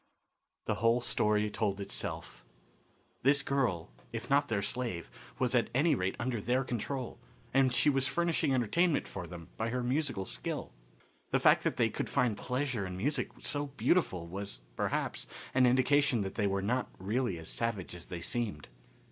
[0.65, 2.43] The whole story told itself.
[3.21, 7.19] This girl, if not their slave, was at any rate under their control,
[7.53, 10.73] and she was furnishing entertainment for them by her musical skill.
[11.29, 16.21] The fact that they could find pleasure in music so beautiful was, perhaps, an indication
[16.21, 18.69] that they were not really as savage as they seemed.